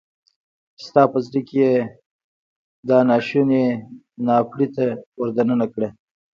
چې 0.77 0.83
ستا 0.89 1.03
په 1.11 1.17
زړه 1.25 1.41
کې 1.47 1.57
يې 1.63 1.73
دا 2.89 2.97
ناشونی 3.09 3.65
ناپړیته 4.27 4.85
ور 5.19 5.29
دننه 5.37 5.67
کړه. 5.73 5.89